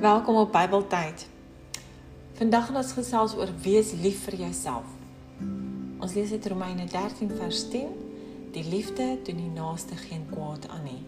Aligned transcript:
Welkom 0.00 0.36
op 0.36 0.52
Bybeltyd. 0.52 1.26
Vandag 2.32 2.66
gaan 2.66 2.76
ons 2.76 2.90
gesels 2.92 3.34
oor 3.34 3.48
wees 3.62 3.94
lief 3.96 4.18
vir 4.26 4.34
jouself. 4.42 4.84
Ons 6.04 6.12
lees 6.12 6.34
uit 6.36 6.48
Romeine 6.52 6.84
13 6.84 7.30
vers 7.38 7.62
10. 7.72 7.86
Die 8.52 8.64
liefde 8.68 9.06
doen 9.24 9.40
die 9.40 9.54
naaste 9.54 9.96
geen 9.96 10.26
kwaad 10.28 10.68
aan 10.68 10.84
nie. 10.84 11.00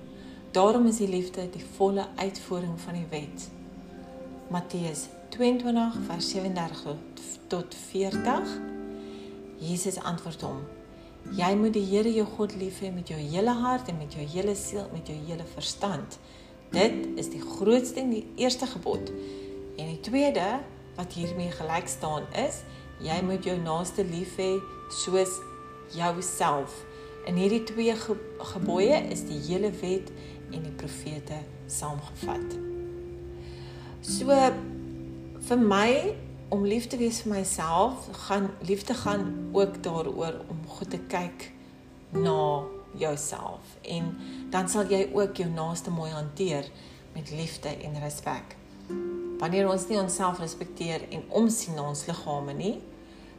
Daarom 0.56 0.86
is 0.88 1.02
die 1.02 1.08
liefde 1.08 1.44
die 1.52 1.64
volle 1.76 2.06
uitvoering 2.16 2.80
van 2.80 2.96
die 2.96 3.04
wet. 3.10 3.50
Matteus 4.48 5.04
22 5.36 6.00
vers 6.08 6.30
37 6.30 6.96
tot 7.52 7.78
40. 7.90 8.56
Jesus 9.68 10.00
antwoord 10.00 10.48
hom: 10.48 10.64
Jy 11.36 11.52
moet 11.60 11.76
die 11.76 11.84
Here 11.92 12.14
jou 12.14 12.24
God 12.38 12.56
lief 12.56 12.80
hê 12.80 12.94
met 12.94 13.12
jou 13.12 13.20
hele 13.20 13.52
hart 13.52 13.92
en 13.92 14.00
met 14.00 14.16
jou 14.16 14.24
hele 14.24 14.56
siel, 14.56 14.88
met 14.96 15.12
jou 15.12 15.18
hele 15.28 15.44
verstand. 15.52 16.18
Dit 16.70 17.06
is 17.16 17.30
die 17.30 17.40
grootste 17.40 18.00
en 18.00 18.10
die 18.10 18.26
eerste 18.36 18.66
gebod. 18.66 19.12
En 19.76 19.86
die 19.86 20.00
tweede 20.00 20.60
wat 20.96 21.12
hiermee 21.12 21.50
gelyk 21.50 21.88
staan 21.88 22.26
is, 22.36 22.62
jy 23.00 23.20
moet 23.22 23.44
jou 23.46 23.56
naaste 23.62 24.04
lief 24.04 24.36
hê 24.40 24.56
soos 24.90 25.38
jouself. 25.94 26.74
In 27.28 27.38
hierdie 27.38 27.62
twee 27.68 27.94
ge 27.96 28.16
gebooie 28.52 28.98
is 29.12 29.24
die 29.28 29.38
hele 29.48 29.70
wet 29.80 30.10
en 30.50 30.64
die 30.64 30.74
profete 30.80 31.42
saamgevat. 31.70 32.56
So 34.02 34.32
vir 35.48 35.60
my 35.60 36.16
om 36.48 36.64
lief 36.64 36.86
te 36.88 36.96
wees 36.96 37.20
vir 37.24 37.34
myself, 37.36 38.08
gaan 38.26 38.50
liefde 38.64 38.94
gaan 38.94 39.50
ook 39.52 39.82
daaroor 39.84 40.40
om 40.48 40.64
goed 40.66 40.90
te 40.90 41.00
kyk 41.12 41.50
na 42.16 42.64
jouself 42.96 43.76
en 43.82 44.16
dan 44.50 44.68
sal 44.68 44.88
jy 44.90 45.08
ook 45.12 45.36
jou 45.36 45.48
naaste 45.50 45.90
mooi 45.90 46.10
hanteer 46.10 46.70
met 47.14 47.30
liefde 47.30 47.68
en 47.68 48.00
respek. 48.00 48.56
Wanneer 49.38 49.68
ons 49.70 49.86
nie 49.88 49.98
onsself 50.00 50.38
respekteer 50.38 51.08
en 51.10 51.24
omsien 51.28 51.74
na 51.74 51.88
ons 51.88 52.06
liggame 52.06 52.54
nie, 52.54 52.78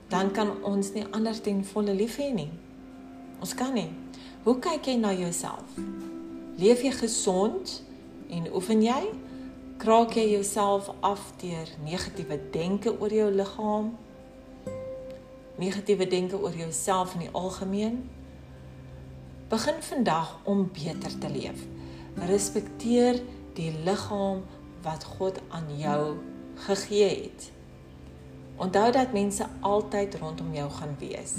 dan 0.09 0.31
kan 0.31 0.51
ons 0.63 0.93
nie 0.93 1.05
ander 1.11 1.41
ten 1.41 1.63
volle 1.65 1.93
lief 1.93 2.17
hê 2.17 2.31
nie. 2.33 2.51
Ons 3.39 3.53
kan 3.53 3.73
nie. 3.73 3.89
Hoe 4.43 4.59
kyk 4.59 4.87
jy 4.87 4.95
na 4.99 5.13
jouself? 5.13 5.75
Leef 6.59 6.83
jy 6.83 6.91
gesond 6.91 7.81
en 8.29 8.47
oefen 8.53 8.83
jy? 8.83 9.01
kraak 9.79 10.11
jy 10.17 10.25
jouself 10.33 10.89
af 10.99 11.21
deur 11.39 11.69
negatiewe 11.85 12.35
denke 12.51 12.91
oor 12.99 13.13
jou 13.15 13.29
liggaam? 13.31 13.93
Negatiewe 15.55 16.07
denke 16.07 16.35
oor 16.35 16.51
jouself 16.51 17.13
in 17.15 17.23
die 17.23 17.31
algemeen? 17.31 18.01
Begin 19.49 19.81
vandag 19.81 20.39
om 20.43 20.69
beter 20.73 21.17
te 21.17 21.29
leef. 21.29 21.61
Respekteer 22.27 23.21
die 23.57 23.71
liggaam 23.83 24.43
wat 24.85 25.03
God 25.03 25.39
aan 25.49 25.71
jou 25.77 26.17
gegee 26.55 27.07
het. 27.23 27.47
Onthou 28.61 28.91
dat 28.91 29.13
mense 29.13 29.47
altyd 29.59 30.15
rondom 30.21 30.53
jou 30.53 30.69
gaan 30.69 30.93
wees. 30.99 31.33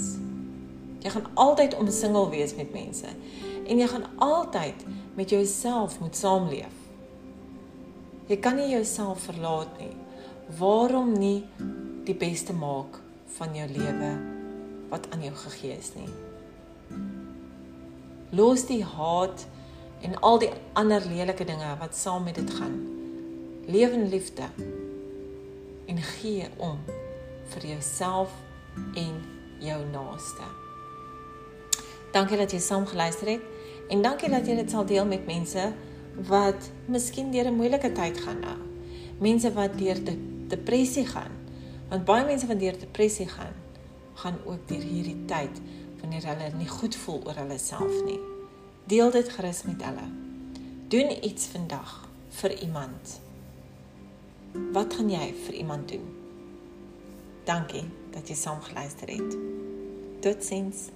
Jy 0.99 1.11
gaan 1.11 1.29
altyd 1.35 1.77
omsingel 1.79 2.27
wees 2.31 2.55
met 2.59 2.73
mense 2.73 3.07
en 3.67 3.79
jy 3.79 3.87
gaan 3.87 4.09
altyd 4.19 4.83
met 5.15 5.31
jouself 5.31 6.01
moet 6.01 6.17
saamleef. 6.17 6.75
Jy 8.27 8.41
kan 8.43 8.59
nie 8.59 8.73
jouself 8.73 9.23
verlaat 9.31 9.71
nie. 9.79 9.95
Waarom 10.59 11.15
nie 11.15 11.45
die 12.11 12.19
beste 12.19 12.59
maak 12.59 12.99
van 13.39 13.55
jou 13.55 13.71
lewe 13.71 14.13
wat 14.91 15.07
aan 15.15 15.23
jou 15.23 15.35
gegee 15.47 15.79
is 15.79 15.95
nie? 15.95 16.11
Los 18.31 18.67
die 18.67 18.85
haat 18.85 19.47
en 20.01 20.15
al 20.21 20.39
die 20.39 20.51
ander 20.79 21.03
lelike 21.03 21.45
dinge 21.45 21.71
wat 21.79 21.97
saam 21.97 22.23
met 22.25 22.35
dit 22.39 22.51
gaan. 22.51 22.77
Leef 23.67 23.91
in 23.91 24.09
liefde 24.09 24.47
en 25.87 25.99
gee 25.99 26.47
om 26.57 26.79
vir 27.51 27.67
jouself 27.73 28.31
en 28.95 29.17
jou 29.59 29.81
naaste. 29.91 30.47
Dankie 32.15 32.39
dat 32.39 32.55
jy 32.55 32.61
saam 32.63 32.87
geluister 32.87 33.35
het 33.35 33.91
en 33.91 34.03
dankie 34.03 34.31
dat 34.31 34.47
jy 34.47 34.55
dit 34.63 34.71
sal 34.71 34.87
deel 34.87 35.07
met 35.11 35.27
mense 35.27 35.73
wat 36.31 36.71
miskien 36.87 37.31
deur 37.35 37.51
'n 37.51 37.59
moeilike 37.59 37.93
tyd 37.93 38.21
gaan 38.21 38.41
nou. 38.41 38.59
Mense 39.19 39.53
wat 39.53 39.79
deur 39.79 40.05
de 40.05 40.17
depressie 40.49 41.07
gaan. 41.07 41.35
Want 41.89 42.05
baie 42.05 42.25
mense 42.25 42.47
wat 42.47 42.61
deur 42.61 42.79
depressie 42.79 43.29
gaan, 43.29 43.55
gaan 44.15 44.39
ook 44.45 44.69
deur 44.69 44.83
hierdie 44.83 45.25
tyd 45.27 45.61
wanneer 46.01 46.27
hulle 46.27 46.51
nie 46.57 46.69
goed 46.69 46.97
voel 46.97 47.21
oor 47.27 47.41
hulle 47.43 47.59
self 47.59 48.05
nie. 48.05 48.21
Deel 48.91 49.11
dit 49.11 49.29
gerus 49.29 49.63
met 49.69 49.83
hulle. 49.85 50.07
Doen 50.91 51.13
iets 51.25 51.47
vandag 51.53 52.09
vir 52.41 52.57
iemand. 52.63 53.21
Wat 54.73 54.95
gaan 54.95 55.11
jy 55.11 55.35
vir 55.47 55.55
iemand 55.55 55.89
doen? 55.89 56.07
Dankie 57.45 57.85
dat 58.11 58.29
jy 58.29 58.35
saam 58.35 58.63
geluister 58.63 59.09
het. 59.09 59.37
Totsiens. 60.21 60.89